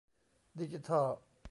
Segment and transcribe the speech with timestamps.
[0.59, 1.07] ดิจิทัล